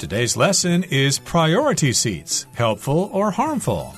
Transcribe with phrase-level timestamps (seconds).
[0.00, 3.94] Today's lesson is priority seats, helpful or harmful.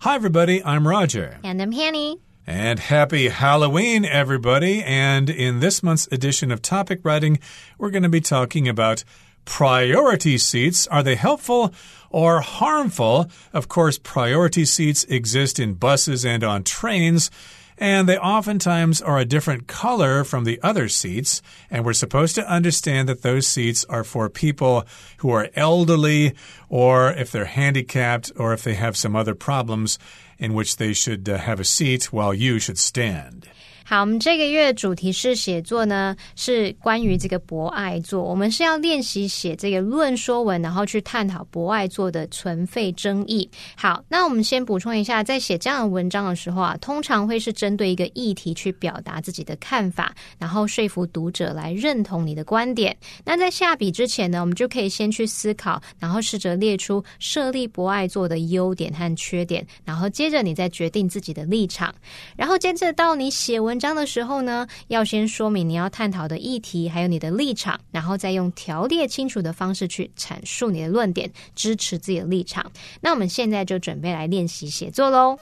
[0.00, 1.38] Hi, everybody, I'm Roger.
[1.44, 2.22] And I'm Hanny.
[2.46, 4.82] And happy Halloween, everybody.
[4.82, 7.38] And in this month's edition of Topic Writing,
[7.76, 9.04] we're going to be talking about
[9.44, 10.86] priority seats.
[10.86, 11.74] Are they helpful
[12.08, 13.30] or harmful?
[13.52, 17.30] Of course, priority seats exist in buses and on trains
[17.78, 21.42] and they oftentimes are a different color from the other seats.
[21.70, 24.84] And we're supposed to understand that those seats are for people
[25.18, 26.34] who are elderly,
[26.68, 29.98] or if they're handicapped, or if they have some other problems
[30.38, 33.48] in which they should uh, have a seat while you should stand.
[33.88, 38.20] 好，我们这个月主题是写作呢，是关于这个博爱座。
[38.20, 43.48] 我们是要练习写这个论说文，然后去探讨博爱座的存废争议。
[43.76, 52.96] 好，那我们先补充一下，在写这样的文章的时候啊，通常会是针对一个议题去表达自己的看法，然后说服读者来认同你的观点。
[53.24, 61.94] 那在下笔之前呢，我们就可以先去思考，然后试着列出设立博爱座的优点和缺点，然后接着你再决定自己的立场，
[62.36, 63.75] 然后接着到你写文。
[63.76, 72.72] 文章的时候呢，要先说明你要探讨的议题，还有你的立场，然后再用条列清楚的方式去阐述你的论点，支持自己的立场。
[73.02, 75.36] 那我们现在就准备来练习写作喽。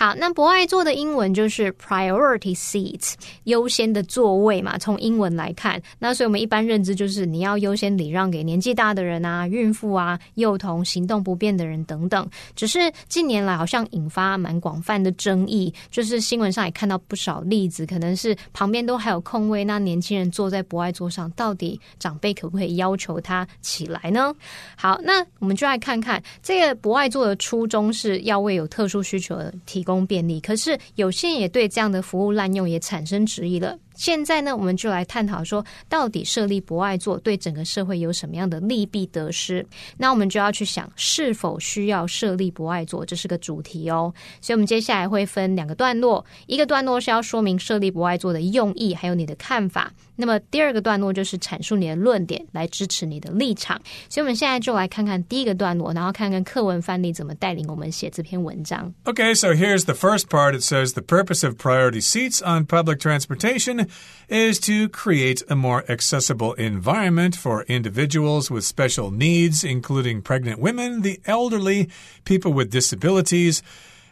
[0.00, 3.12] 好，那博爱座的英文就是 priority seat，
[3.44, 4.78] 优先的座位嘛。
[4.78, 12.26] 从英文来看，那所以我们一般认知就是你要优先礼让给年纪大的人啊、孕妇啊、幼童、行动不便的人等等。
[12.56, 24.34] 只是近年来好像引发蛮广泛的争议，就是新闻上也看到不少例子，可能是旁边都还有空位，那年轻人坐在博爱座上，到底长辈可不可以要求他起来呢？
[24.76, 29.89] 好，那我们就来看看这个博爱座的初衷是要为有特殊需求的提供。
[29.90, 33.78] 供便利，可是有些人也对这样的服务滥用也产生质疑了。
[34.00, 39.62] 现在呢，我们就来探讨说，到底设立博爱座对整个社会有什么样的利弊得失？
[39.98, 44.10] 那我们就要去想，是否需要设立博爱座，这是个主题哦。
[44.40, 49.92] 所以，我们接下来会分两个段落，一个段落是要说明设立博爱座的用意，还有你的看法。
[50.16, 53.78] 那么，第二个段落就是阐述你的论点，来支持你的立场。
[54.08, 58.94] 所以，我们现在就来看看第一个段落，然后看看课文范例怎么带领我们写这篇文章。
[59.04, 60.58] Okay, so here's the first part.
[60.58, 63.89] It says the purpose of priority seats on public transportation.
[64.28, 71.02] Is to create a more accessible environment for individuals with special needs, including pregnant women,
[71.02, 71.88] the elderly,
[72.24, 73.62] people with disabilities,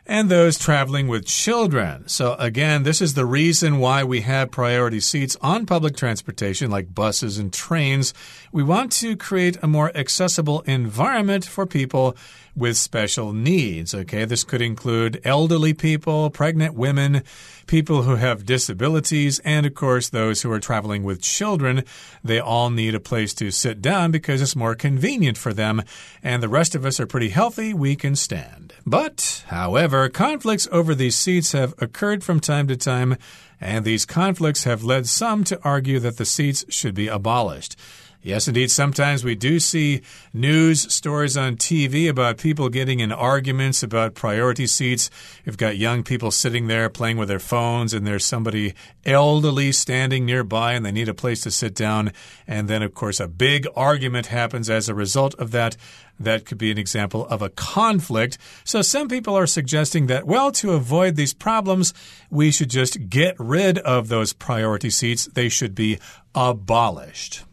[0.09, 2.09] and those traveling with children.
[2.09, 6.95] So, again, this is the reason why we have priority seats on public transportation like
[6.95, 8.15] buses and trains.
[8.51, 12.17] We want to create a more accessible environment for people
[12.57, 13.95] with special needs.
[13.95, 17.23] Okay, this could include elderly people, pregnant women,
[17.67, 21.85] people who have disabilities, and of course, those who are traveling with children.
[22.25, 25.83] They all need a place to sit down because it's more convenient for them,
[26.23, 28.73] and the rest of us are pretty healthy, we can stand.
[28.85, 33.17] But, however, conflicts over these seats have occurred from time to time,
[33.59, 37.75] and these conflicts have led some to argue that the seats should be abolished.
[38.21, 38.73] Yes, indeed.
[38.73, 40.03] Sometimes we do see
[40.33, 45.09] news stories on TV about people getting in arguments about priority seats.
[45.45, 48.75] You've got young people sitting there playing with their phones, and there's somebody
[49.07, 52.13] elderly standing nearby, and they need a place to sit down.
[52.45, 55.77] And then, of course, a big argument happens as a result of that.
[56.19, 58.37] That could be an example of a conflict.
[58.65, 61.95] So, some people are suggesting that, well, to avoid these problems,
[62.31, 65.27] we should just get rid of those priority seats.
[65.27, 66.01] They should be
[66.35, 67.45] abolished.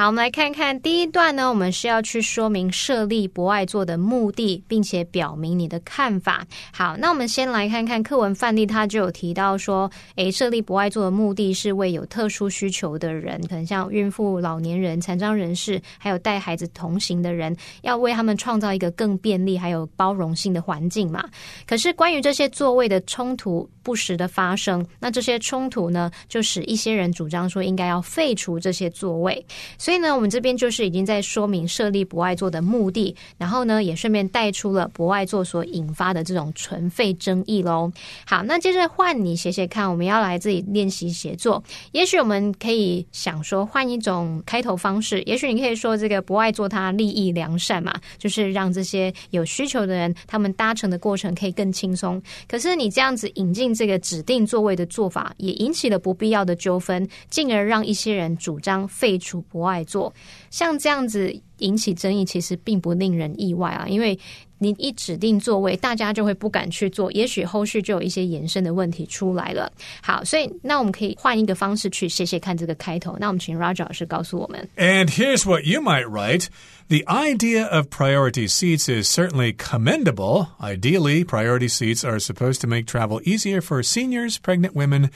[0.00, 1.50] 好，我们来看看第一段呢。
[1.50, 6.42] 我们是要去说明设立博爱座的目的，并且表明你的看法。
[6.72, 21.28] 好，那我们先来看看课文范例，它就有提到说，诶，设立博爱座的目的是为有特殊需求的人，可能像孕妇、老年人、残障人士，还有带孩子同行的人，要为他们创造一个更便利还有包容性的环境嘛。
[21.66, 29.44] 可是关于这些座位的冲突不时的发生，那这些冲突呢，就使一些人主张说应该要废除这些座位。
[29.76, 37.90] 所所以呢，我们这边就是已经在说明设立博爱座的目的，然后呢，也顺便带出了博爱座所引发的这种存废争议喽。
[38.24, 41.60] 好，那接着换你写写看，我们要来自己练习写作。
[41.90, 52.22] 也许我们可以想说换一种开头方式，也许你可以说这个博爱座它利益良善嘛，就是让这些有需求的人他们搭乘的过程可以更轻松。
[52.46, 59.69] 可是你这样子引进这个指定座位的做法，也引起了不必要的纠纷，进而让一些人主张废除博爱。
[59.85, 60.13] 做
[60.49, 64.17] 像这样子引起争议，其实并不令人意外啊，因为
[64.57, 69.71] 你一指定座位，大家就会不敢去坐，也许后续就有一些延伸的问题出来了。
[70.01, 73.15] 好，所以那我们可以换一个方式去写写看这个开头。
[73.19, 74.67] 那我们请 Roger 老师告诉我们。
[74.77, 76.47] And here's what you might write.
[76.87, 80.47] The idea of priority seats is certainly commendable.
[80.59, 85.09] Ideally, priority seats are supposed to make travel easier for seniors, pregnant women,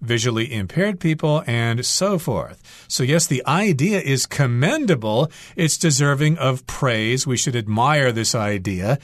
[0.00, 2.84] visually impaired people, and so forth.
[2.88, 5.30] So, yes, the idea is commendable.
[5.56, 7.26] It's deserving of praise.
[7.26, 8.98] We should admire this idea.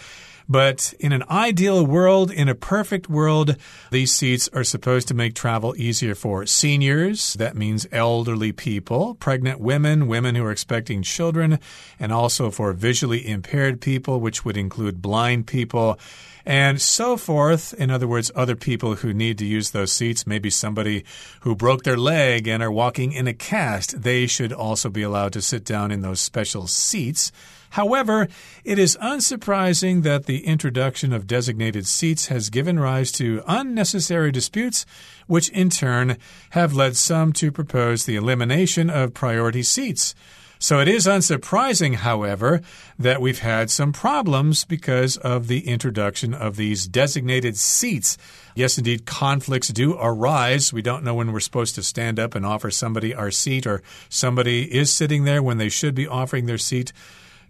[0.48, 3.56] But in an ideal world, in a perfect world,
[3.90, 7.34] these seats are supposed to make travel easier for seniors.
[7.34, 11.58] That means elderly people, pregnant women, women who are expecting children,
[11.98, 15.98] and also for visually impaired people, which would include blind people
[16.46, 17.74] and so forth.
[17.74, 21.04] In other words, other people who need to use those seats, maybe somebody
[21.40, 25.32] who broke their leg and are walking in a cast, they should also be allowed
[25.32, 27.32] to sit down in those special seats.
[27.76, 28.26] However,
[28.64, 34.86] it is unsurprising that the introduction of designated seats has given rise to unnecessary disputes,
[35.26, 36.16] which in turn
[36.50, 40.14] have led some to propose the elimination of priority seats.
[40.58, 42.62] So it is unsurprising, however,
[42.98, 48.16] that we've had some problems because of the introduction of these designated seats.
[48.54, 50.72] Yes, indeed, conflicts do arise.
[50.72, 53.82] We don't know when we're supposed to stand up and offer somebody our seat, or
[54.08, 56.94] somebody is sitting there when they should be offering their seat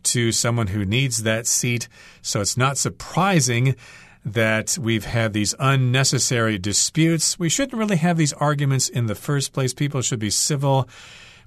[0.06, 1.88] to someone who needs that seat.
[2.22, 3.76] So it's not surprising
[4.24, 7.38] that we've had these unnecessary disputes.
[7.38, 9.72] We shouldn't really have these arguments in the first place.
[9.72, 10.88] People should be civil.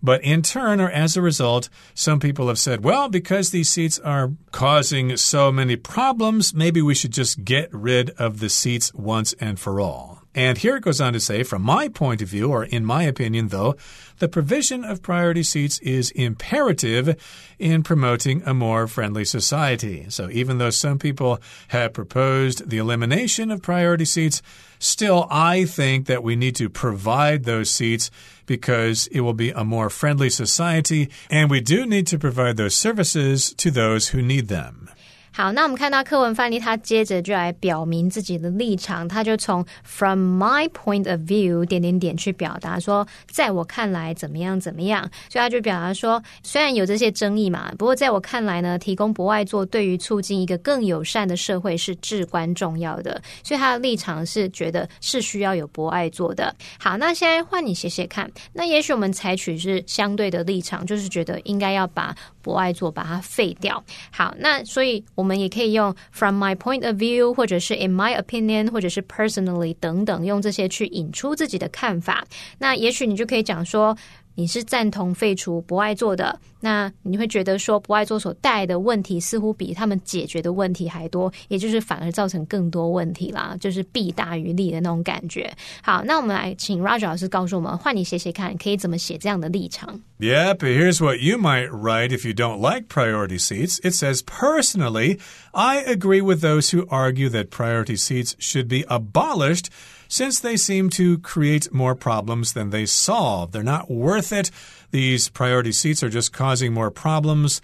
[0.01, 3.99] But in turn, or as a result, some people have said, well, because these seats
[3.99, 9.33] are causing so many problems, maybe we should just get rid of the seats once
[9.41, 10.08] and for all.
[10.35, 13.03] And here it goes on to say, from my point of view, or in my
[13.03, 13.75] opinion, though,
[14.19, 17.15] the provision of priority seats is imperative
[17.57, 20.05] in promoting a more friendly society.
[20.09, 21.39] So even though some people
[21.69, 24.43] have proposed the elimination of priority seats,
[24.77, 28.11] still, I think that we need to provide those seats
[28.45, 32.75] because it will be a more friendly society, and we do need to provide those
[32.75, 34.89] services to those who need them.
[35.31, 56.53] 好，那我们看到课文范例，他接着就来表明自己的立场，他就从 from my point of view 点点点去表达说，在我看来怎么样怎么样，所以他就表达说，虽然有这些争议嘛，不过在我看来呢，提供博爱座对于促进一个更友善的社会是至关重要的，所以他的立场是觉得是需要有博爱座的。
[56.79, 63.81] 好，那现在换你写写看，那也许我们采取是相对的立场，就是觉得应该要把博爱座把它废掉。
[64.11, 65.01] 好，那所以。
[65.19, 72.23] 我们也可以用 from my point of view，或者是 in my opinion，或者是 personally 等等，用这些去引出自己的看法。
[72.59, 73.97] 那也许你就可以讲说。
[74.39, 85.53] 你是赞同废除不爱做的，那你会觉得说不爱做所带来的问题似乎比他们解决的问题还多，也就是反而造成更多问题啦，就是弊大于利的那种感觉。
[85.81, 93.81] 好，那我们来请 Roger 老师告诉我们，换你写写看，可以怎么写这样的立场？Yeah, but here's what you might write if you don't like priority seats.
[93.83, 95.19] It says, personally,
[95.51, 99.65] I agree with those who argue that priority seats should be abolished
[100.09, 103.53] since they seem to create more problems than they solve.
[103.53, 104.51] They're not worth it.
[104.91, 107.61] These priority seats are just causing more problems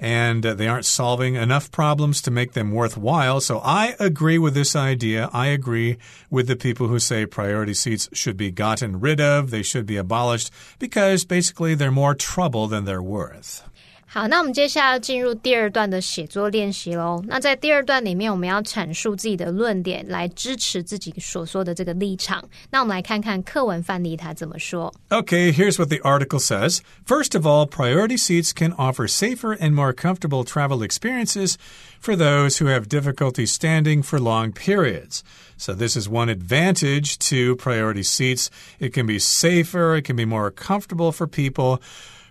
[0.00, 3.40] and uh, they aren't solving enough problems to make them worthwhile.
[3.40, 5.28] So I agree with this idea.
[5.32, 5.98] I agree
[6.30, 9.98] with the people who say priority seats should be gotten rid of, they should be
[9.98, 13.62] abolished, because basically they're more trouble than they're worth.
[14.09, 17.21] 好，那我们接下来进入第二段的写作练习喽。
[17.27, 22.47] 那在第二段里面，我们要阐述自己的论点，来支持自己所说的这个立场。
[22.69, 24.93] 那我们来看看课文范例它怎么说。
[25.09, 26.81] Okay, here's what the article says.
[27.05, 31.55] First of all, priority seats can offer safer and more comfortable travel experiences
[31.99, 35.23] for those who have difficulty standing for long periods.
[35.57, 38.51] So, this is one advantage to priority seats.
[38.79, 41.81] It can be safer, it can be more comfortable for people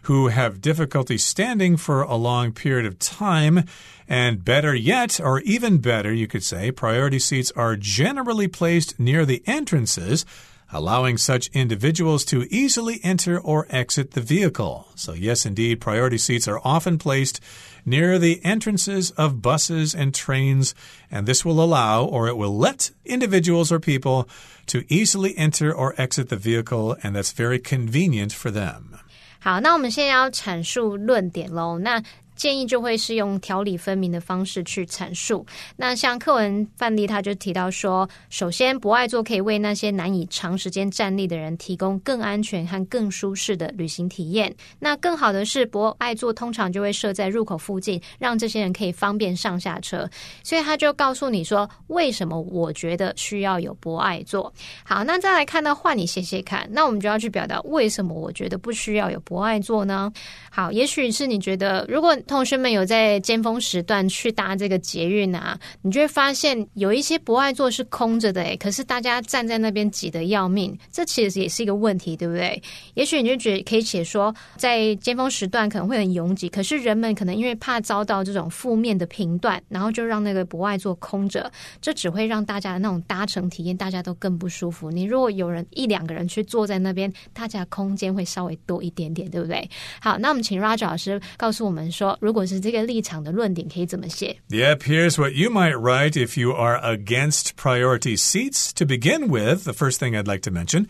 [0.03, 3.65] who have difficulty standing for a long period of time.
[4.07, 9.25] And better yet, or even better, you could say, priority seats are generally placed near
[9.25, 10.25] the entrances
[10.71, 14.87] allowing such individuals to easily enter or exit the vehicle.
[14.95, 17.39] So, yes, indeed, priority seats are often placed
[17.85, 20.75] near the entrances of buses and trains,
[21.09, 24.29] and this will allow or it will let individuals or people
[24.67, 28.99] to easily enter or exit the vehicle, and that's very convenient for them.
[29.41, 31.79] 好，那我们现在要阐述论点喽。
[31.79, 32.03] 那
[32.39, 35.45] 建议就会是用条理分明的方式去阐述。
[35.75, 44.55] 那像课文范例，他就提到说，首先博爱座可以为那些难以长时间站立的人提供更安全和更舒适的旅行体验。
[44.79, 50.09] 那更好的是，博爱座通常就会设在入口附近，让这些人可以方便上下车。
[50.41, 54.53] 所以他就告诉你说，为什么我觉得需要有博爱座。
[54.85, 60.09] 好，那再来看到换你写写看，那我们就要去表达为什么我觉得不需要有博爱座呢？
[60.51, 72.61] 好，也许是你觉得，如果同学们有在尖峰时段去搭这个捷运啊，你就会发现有一些博爱座是空着的，诶，可是大家站在那边挤得要命，这其实也是一个问题，对不对？
[72.95, 81.51] 也许你就觉得可以写说，在尖峰时段可能会很拥挤，可是人们可能因为怕遭到这种负面的评断，然后就让那个博爱座空着，
[81.81, 84.89] 这只会让大家的那种搭乘体验大家都更不舒服。
[84.89, 89.69] 你如果有人一两个人去坐在那边，大家空间会稍微多一点点，对不对？
[90.01, 94.36] 好，那我们请 Roger 老师告诉我们说，如果是这个立场的论点，可以怎么写？
[94.50, 98.72] Yep, here's what you might write if you are against priority seats.
[98.74, 100.86] To begin with, the first thing I'd like to mention.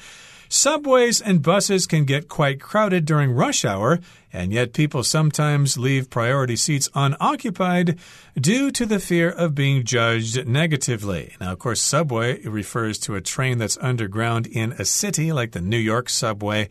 [0.50, 3.98] Subways and buses can get quite crowded during rush hour,
[4.32, 7.98] and yet people sometimes leave priority seats unoccupied
[8.38, 11.32] due to the fear of being judged negatively.
[11.40, 15.62] Now, of course, subway refers to a train that's underground in a city like the
[15.62, 16.68] New York subway.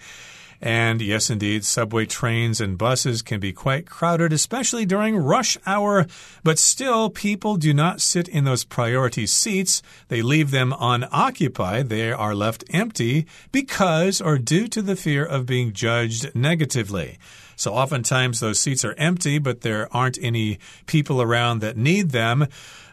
[0.60, 6.06] And yes, indeed, subway trains and buses can be quite crowded, especially during rush hour.
[6.42, 9.82] But still, people do not sit in those priority seats.
[10.08, 11.88] They leave them unoccupied.
[11.88, 17.18] They are left empty because or due to the fear of being judged negatively.
[17.58, 22.46] So oftentimes those seats are empty, but there aren't any people around that need them.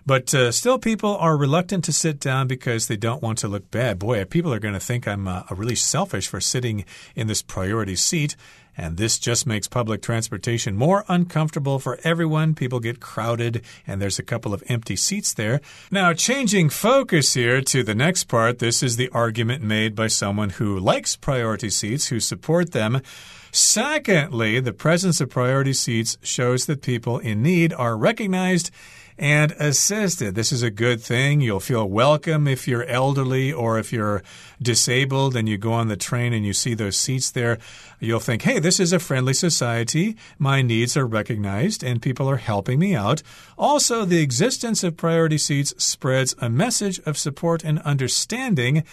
[0.05, 3.71] But uh, still, people are reluctant to sit down because they don't want to look
[3.71, 3.97] bad.
[3.97, 6.85] Boy, people are going to think I'm uh, really selfish for sitting
[7.15, 8.35] in this priority seat.
[8.77, 12.55] And this just makes public transportation more uncomfortable for everyone.
[12.55, 15.61] People get crowded, and there's a couple of empty seats there.
[15.89, 20.49] Now, changing focus here to the next part, this is the argument made by someone
[20.51, 23.01] who likes priority seats, who support them.
[23.51, 28.71] Secondly, the presence of priority seats shows that people in need are recognized
[29.17, 30.35] and assisted.
[30.35, 31.41] This is a good thing.
[31.41, 34.23] You'll feel welcome if you're elderly or if you're
[34.61, 37.57] disabled and you go on the train and you see those seats there.
[37.99, 40.17] You'll think, hey, this is a friendly society.
[40.37, 43.23] My needs are recognized and people are helping me out.
[43.57, 48.83] Also, the existence of priority seats spreads a message of support and understanding.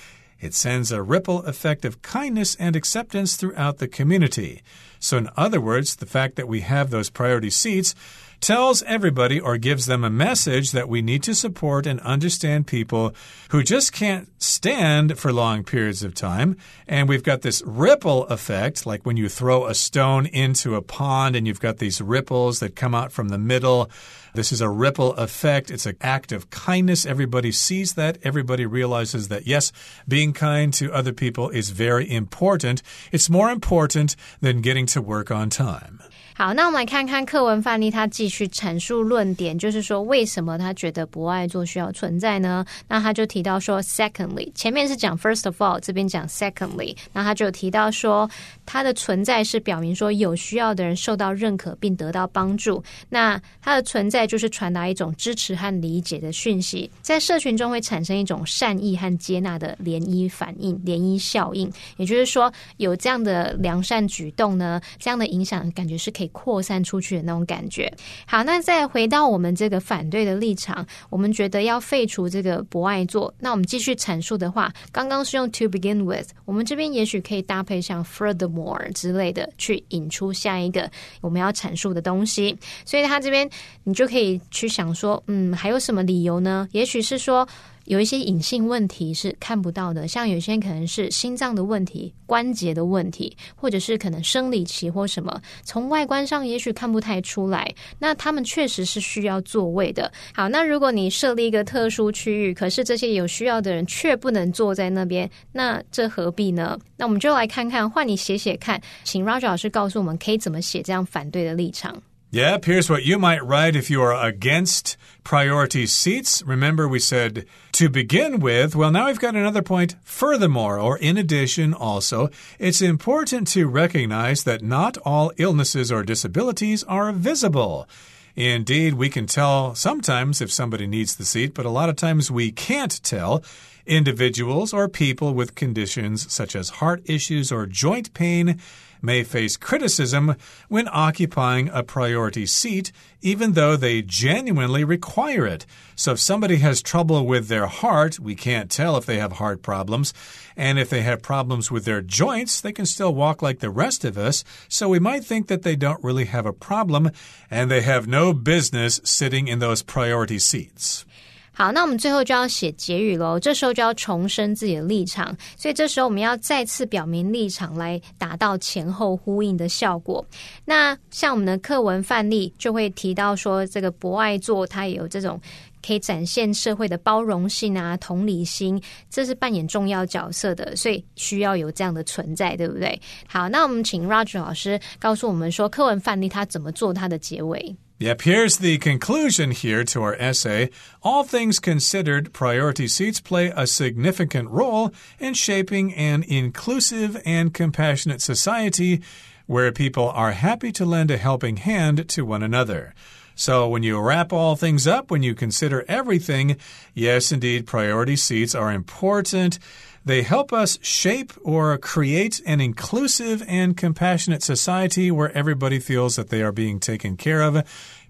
[0.42, 4.62] It sends a ripple effect of kindness and acceptance throughout the community.
[4.98, 7.94] So, in other words, the fact that we have those priority seats
[8.40, 13.14] tells everybody or gives them a message that we need to support and understand people
[13.50, 16.56] who just can't stand for long periods of time.
[16.88, 21.36] And we've got this ripple effect, like when you throw a stone into a pond
[21.36, 23.88] and you've got these ripples that come out from the middle.
[24.34, 25.70] This is a ripple effect.
[25.70, 27.04] It's an act of kindness.
[27.04, 28.16] Everybody sees that.
[28.22, 29.72] Everybody realizes that, yes,
[30.08, 32.82] being kind to other people is very important.
[33.12, 36.00] It's more important than getting to work on time.
[36.42, 42.66] 好，那我们来看看课文范例，他继续阐述论点，就是说为什么他觉得博爱座需要存在呢？
[42.88, 48.28] 那他就提到说，secondly，前面是讲 first of all，这边讲 secondly，那他就提到说，
[48.66, 52.82] 它的存在是表明说有需要的人受到认可并得到帮助。
[53.08, 61.70] 那它的存在就是传达一种支持和理解的讯息，在社群中会产生一种善意和接纳的涟漪反应、涟漪效应。
[61.98, 66.31] 也就是说，有这样的良善举动呢，这样的影响感觉是可以。
[66.32, 67.92] 扩散出去的那种感觉。
[68.26, 73.32] 好，那再回到我们这个反对的立场，我们觉得要废除这个博爱座。
[73.38, 82.58] 那我们继续阐述的话，刚刚是用 to begin with，我们这边也许可以搭配像 furthermore 之类的，去引出下一个我们要阐述的东西。
[82.84, 83.48] 所以他这边
[83.84, 86.68] 你就可以去想说，嗯，还有什么理由呢？
[86.72, 87.46] 也许是说。
[87.84, 97.72] 有一些隐性问题是看不到的，像有些可能是心脏的问题、关节的问题，或者是可能生理期或什么，从外观上也许看不太出来。
[97.98, 100.10] 那他们确实是需要座位的。
[100.34, 106.78] 好，那如果你设立一个特殊区域，可是这些有需要的人却不能坐在那边，那这何必呢？
[106.96, 112.00] 那我们就来看看，换你写写看，请 Roger 老师告诉我们可以怎么写这样反对的立场。
[112.34, 116.42] Yep, here's what you might write if you are against priority seats.
[116.42, 118.74] Remember, we said to begin with.
[118.74, 119.96] Well, now we've got another point.
[120.02, 126.82] Furthermore, or in addition, also, it's important to recognize that not all illnesses or disabilities
[126.84, 127.86] are visible.
[128.34, 132.30] Indeed, we can tell sometimes if somebody needs the seat, but a lot of times
[132.30, 133.44] we can't tell.
[133.86, 138.60] Individuals or people with conditions such as heart issues or joint pain
[139.02, 140.36] may face criticism
[140.68, 145.66] when occupying a priority seat, even though they genuinely require it.
[145.96, 149.62] So, if somebody has trouble with their heart, we can't tell if they have heart
[149.62, 150.14] problems.
[150.56, 154.04] And if they have problems with their joints, they can still walk like the rest
[154.04, 154.44] of us.
[154.68, 157.10] So, we might think that they don't really have a problem
[157.50, 161.04] and they have no business sitting in those priority seats.
[161.54, 163.38] 好，那我们最后就要写结语喽。
[163.38, 170.24] 这时候就要重申自己的立场，所以这时候我们要再次表明立场，来达到前后呼应的效果。
[170.64, 175.38] 那像我们的课文范例就会提到说，这个博爱座它也有这种
[175.86, 178.80] 可以展现社会的包容性啊、同理心，
[179.10, 182.98] 这是扮演重要角色的，所以需要有这样的存在，对不对？
[183.28, 187.76] 好，那我们请 Roger 老师告诉我们说，课文范例它怎么做它的结尾。
[188.02, 190.70] Yep, here's the conclusion here to our essay.
[191.04, 198.20] All things considered, priority seats play a significant role in shaping an inclusive and compassionate
[198.20, 199.02] society
[199.46, 202.92] where people are happy to lend a helping hand to one another.
[203.36, 206.56] So, when you wrap all things up, when you consider everything,
[206.94, 209.60] yes, indeed, priority seats are important.
[210.04, 216.28] They help us shape or create an inclusive and compassionate society where everybody feels that
[216.28, 217.62] they are being taken care of.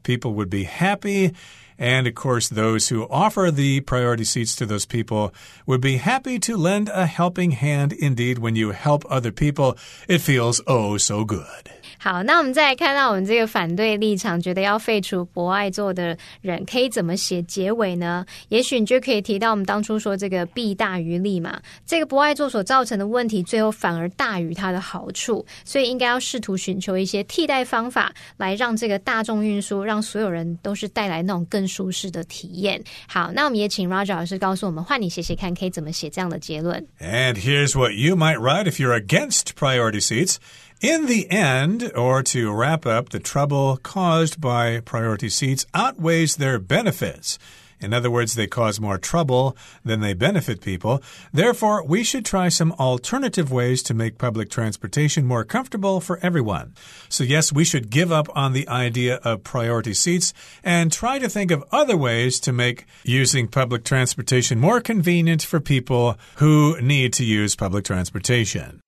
[0.03, 1.35] People would be happy.
[1.80, 5.32] And of course, those who offer the priority seats to those people
[5.68, 7.94] would be happy to lend a helping hand.
[7.94, 9.78] Indeed, when you help other people,
[10.08, 11.70] it feels oh so good.
[12.00, 18.26] 好，那我们再来看到我们这个反对立场，觉得要废除博爱座的人，可以怎么写结尾呢？
[18.50, 32.84] 也许你就可以提到我们当初说这个弊大于利嘛，这个博爱座所造成的问题，最后反而大于它的好处，所以应该要试图寻求一些替代方法，来让这个大众运输，让所有人都是带来那种更 舒适的体验。
[33.08, 36.86] 好，那我们也请 Roger 老师告诉我们，换你写写看，可以怎么写这样的结论？
[37.00, 40.38] And here's what you might write if you're against priority seats.
[40.80, 46.60] In the end, or to wrap up, the trouble caused by priority seats outweighs their
[46.60, 47.38] benefits.
[47.83, 51.03] In other words, they cause more trouble than they benefit people.
[51.33, 56.75] Therefore, we should try some alternative ways to make public transportation more comfortable for everyone.
[57.09, 61.29] So, yes, we should give up on the idea of priority seats and try to
[61.29, 67.13] think of other ways to make using public transportation more convenient for people who need
[67.15, 68.81] to use public transportation.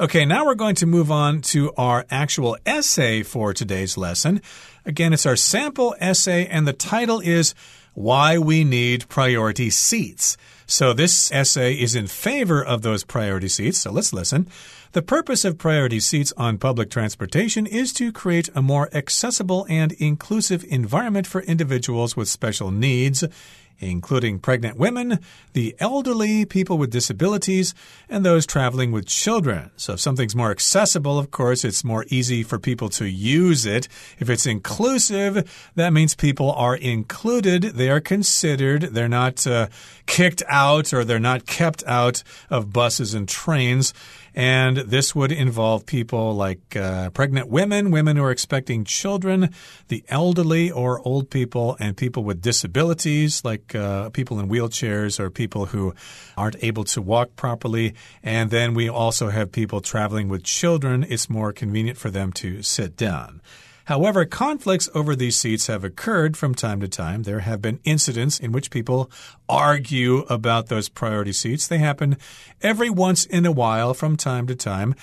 [0.00, 4.40] Okay, now we're going to move on to our actual essay for today's lesson.
[4.86, 7.52] Again, it's our sample essay, and the title is
[7.94, 10.36] Why We Need Priority Seats.
[10.68, 13.78] So, this essay is in favor of those priority seats.
[13.78, 14.46] So, let's listen.
[14.92, 19.90] The purpose of priority seats on public transportation is to create a more accessible and
[19.94, 23.24] inclusive environment for individuals with special needs
[23.78, 25.20] including pregnant women,
[25.52, 27.74] the elderly, people with disabilities,
[28.08, 29.70] and those traveling with children.
[29.76, 33.88] So if something's more accessible, of course, it's more easy for people to use it.
[34.18, 39.68] If it's inclusive, that means people are included, they are considered, they're not uh,
[40.06, 43.94] kicked out or they're not kept out of buses and trains.
[44.34, 49.52] And this would involve people like uh, pregnant women, women who are expecting children,
[49.88, 55.30] the elderly or old people, and people with disabilities like uh, people in wheelchairs or
[55.30, 55.94] people who
[56.36, 57.94] aren't able to walk properly.
[58.22, 61.04] And then we also have people traveling with children.
[61.08, 63.40] It's more convenient for them to sit down.
[63.88, 67.22] However, conflicts over these seats have occurred from time to time.
[67.22, 69.10] There have been incidents in which people
[69.48, 71.66] argue about those priority seats.
[71.66, 72.18] They happen
[72.60, 74.94] every once in a while from time to time.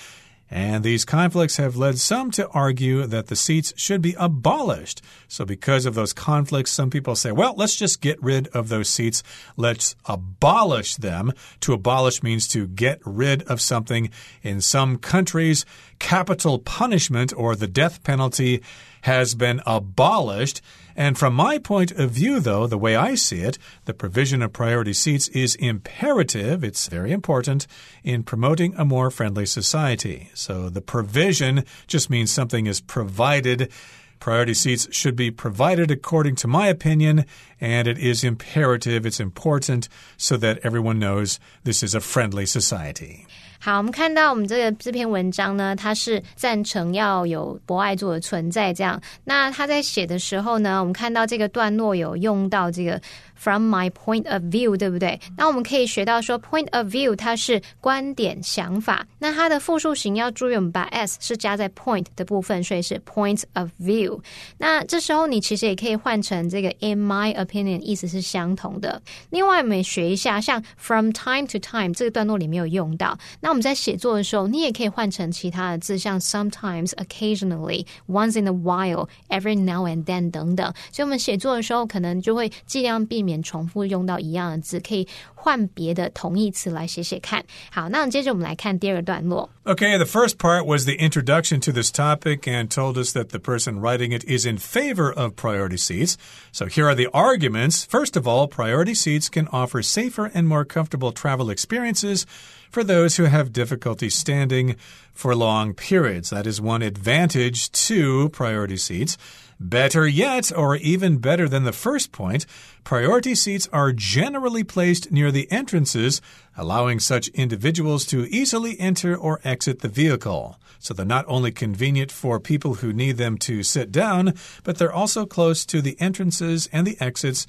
[0.50, 5.02] And these conflicts have led some to argue that the seats should be abolished.
[5.26, 8.88] So, because of those conflicts, some people say, well, let's just get rid of those
[8.88, 9.24] seats.
[9.56, 11.32] Let's abolish them.
[11.60, 14.10] To abolish means to get rid of something.
[14.42, 15.66] In some countries,
[15.98, 18.62] capital punishment or the death penalty
[19.06, 20.60] has been abolished.
[20.96, 24.52] And from my point of view, though, the way I see it, the provision of
[24.52, 26.64] priority seats is imperative.
[26.64, 27.68] It's very important
[28.02, 30.30] in promoting a more friendly society.
[30.34, 33.70] So the provision just means something is provided.
[34.18, 37.26] Priority seats should be provided according to my opinion,
[37.60, 43.24] and it is imperative, it's important so that everyone knows this is a friendly society.
[43.58, 48.72] 好，我们看到我们这个这篇文章呢，它是赞成要有博爱座的存在。
[48.72, 53.00] 这样，那他在写的时候呢，我们看到这个段落有用到这个。
[53.38, 55.20] From my point of view，对不对？
[55.36, 59.06] 那我们可以学到说，point of view 它是观点、想法。
[59.18, 64.18] 那它的复数形要注意，我们把 s 是加在 point 的部分，所以是 point of view。
[64.56, 69.02] 那这时候你其实也可以换成这个 in my opinion，意思是相同的。
[69.28, 73.18] 另外，我们学一下，像 from time to time 这个段落里面有用到。
[73.45, 80.73] 那我们在写作的时候，你也可以换成其他的字，像 sometimes、occasionally、once in a while、every now and then 等等。
[80.91, 83.21] 所以我们写作的时候，可能就会尽量避。
[83.21, 87.45] 免重复用到一样的字，可以换别的同义词来写写看。
[87.71, 89.47] 好，那接着我们来看第二个段落。
[89.63, 93.79] Okay, the first part was the introduction to this topic and told us that the person
[93.79, 96.15] writing it is in favor of priority seats.
[96.51, 97.85] So here are the arguments.
[97.85, 102.25] First of all, priority seats can offer safer and more comfortable travel experiences
[102.70, 104.76] for those who have difficulty standing
[105.12, 106.30] for long periods.
[106.30, 109.16] That is one advantage to priority seats.
[109.58, 112.44] Better yet, or even better than the first point,
[112.84, 116.20] priority seats are generally placed near the entrances,
[116.58, 120.60] allowing such individuals to easily enter or exit the vehicle.
[120.78, 124.92] So they're not only convenient for people who need them to sit down, but they're
[124.92, 127.46] also close to the entrances and the exits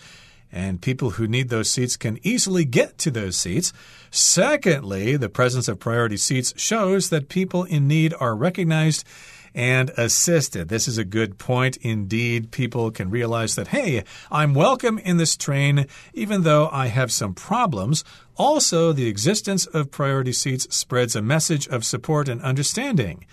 [0.51, 3.73] and people who need those seats can easily get to those seats.
[4.11, 9.05] Secondly, the presence of priority seats shows that people in need are recognized
[9.53, 10.69] and assisted.
[10.69, 12.51] This is a good point indeed.
[12.51, 17.33] People can realize that, hey, I'm welcome in this train, even though I have some
[17.33, 18.03] problems.
[18.35, 23.25] Also, the existence of priority seats spreads a message of support and understanding.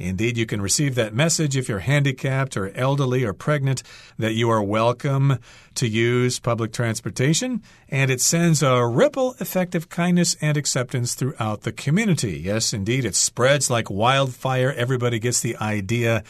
[0.00, 3.82] Indeed, you can receive that message if you're handicapped or elderly or pregnant
[4.18, 5.38] that you are welcome
[5.74, 11.62] to use public transportation, and it sends a ripple effect of kindness and acceptance throughout
[11.62, 12.40] the community.
[12.40, 14.72] Yes, indeed, it spreads like wildfire.
[14.72, 16.24] Everybody gets the idea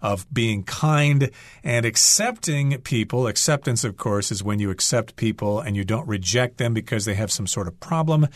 [0.00, 1.30] of being kind
[1.64, 3.26] and accepting people.
[3.26, 7.14] Acceptance, of course, is when you accept people and you don't reject them because they
[7.14, 8.28] have some sort of problem.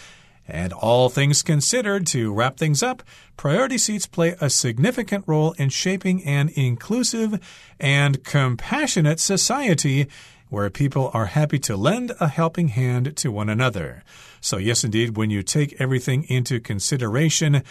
[0.51, 3.03] And all things considered, to wrap things up,
[3.37, 7.39] priority seats play a significant role in shaping an inclusive
[7.79, 10.09] and compassionate society
[10.49, 14.03] where people are happy to lend a helping hand to one another.
[14.41, 17.63] So, yes, indeed, when you take everything into consideration,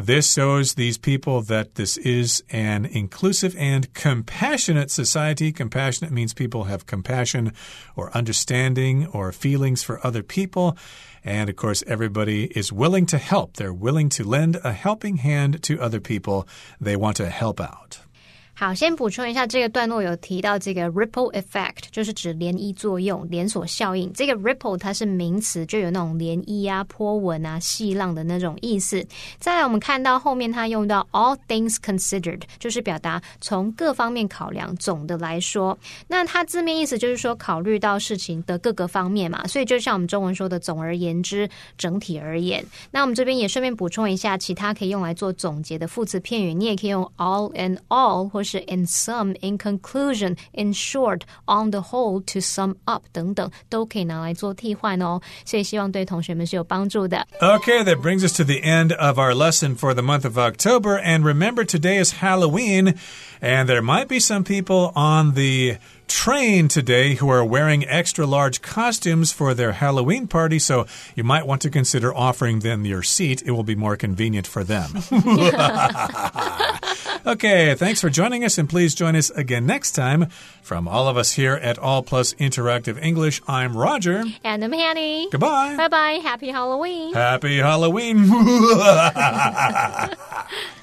[0.00, 5.52] this shows these people that this is an inclusive and compassionate society.
[5.52, 7.52] Compassionate means people have compassion
[7.96, 10.76] or understanding or feelings for other people.
[11.24, 13.56] And of course, everybody is willing to help.
[13.56, 16.48] They're willing to lend a helping hand to other people.
[16.80, 18.00] They want to help out.
[18.60, 24.12] 好，先补充一下，这个段落有提到这个 ripple effect，就是指涟漪作用、连锁效应。
[24.12, 29.02] 这个 ripple 它是名词，就有那种涟漪啊、波纹啊、细浪的那种意思。
[29.38, 35.78] 再来，我们看到后面它用到 all things considered，就是表达从各方面考量，总的来说。
[36.06, 39.46] 那它字面意思就是说，考虑到事情的各个方面嘛。
[39.46, 42.62] 所以就像我们中文说的，总而言之，整体而言。
[42.90, 53.03] 那我们这边也顺便补充一下，其他可以用来做总结的副词片语，你也可以用 all and all，或是是 in some, in conclusion, in short, on the whole, to sum up
[53.11, 55.21] 等等，都可以拿来做替换哦。
[55.45, 57.25] 所以希望对同学们是有帮助的。
[57.39, 60.97] Okay, that brings us to the end of our lesson for the month of October.
[60.97, 62.95] And remember, today is Halloween,
[63.41, 65.77] and there might be some people on the
[66.07, 71.47] train today who are wearing extra large costumes for their Halloween party, so you might
[71.47, 73.41] want to consider offering them your seat.
[73.43, 74.91] It will be more convenient for them.
[77.26, 80.26] okay, thanks for joining us, and please join us again next time.
[80.62, 84.24] From all of us here at All Plus Interactive English, I'm Roger.
[84.44, 85.28] And I'm Hanny.
[85.30, 85.76] Goodbye.
[85.76, 86.20] Bye bye.
[86.22, 87.14] Happy Halloween.
[87.14, 88.30] Happy Halloween.